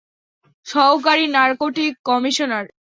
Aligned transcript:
সহকারী 0.67 1.25
narcotic 1.35 1.93
commissioner. 2.07 2.65